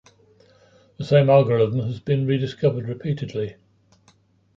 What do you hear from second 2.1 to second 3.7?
rediscovered repeatedly.